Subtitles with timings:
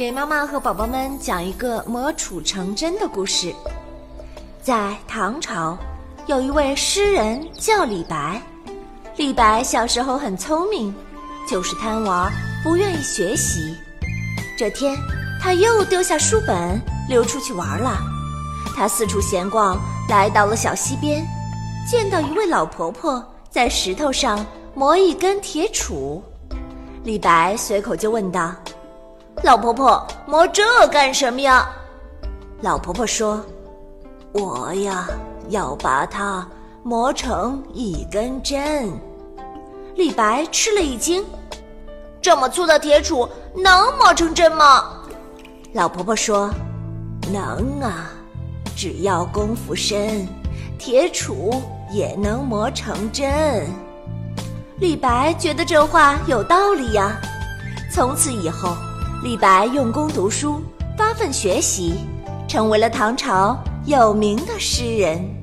[0.00, 3.54] 给妈妈和宝宝们讲一个磨杵成针的故事。
[4.62, 5.76] 在唐朝，
[6.24, 8.40] 有一位诗人叫李白。
[9.16, 10.94] 李白小时候很聪明，
[11.46, 12.32] 就是贪玩，
[12.64, 13.76] 不愿意学习。
[14.56, 14.96] 这天，
[15.38, 17.98] 他又丢下书本，溜出去玩了。
[18.74, 19.78] 他四处闲逛，
[20.08, 21.22] 来到了小溪边，
[21.86, 26.22] 见到一位老婆婆在石头上磨一根铁杵。
[27.04, 28.54] 李白随口就问道。
[29.42, 31.68] 老婆婆磨这干什么呀？
[32.60, 33.42] 老婆婆说
[34.32, 35.08] ：“我呀，
[35.48, 36.46] 要把它
[36.82, 38.92] 磨成一根针。”
[39.96, 41.24] 李白吃了一惊
[42.20, 44.84] ：“这么粗的铁杵能磨成针吗？”
[45.72, 46.50] 老婆婆说
[47.32, 48.10] ：“能啊，
[48.76, 50.28] 只要功夫深，
[50.78, 53.66] 铁杵也能磨成针。”
[54.78, 57.18] 李白觉得这话有道理呀，
[57.90, 58.76] 从此以后。
[59.22, 60.62] 李白用功读书，
[60.96, 62.06] 发奋学习，
[62.48, 65.39] 成为了唐朝有名的诗人。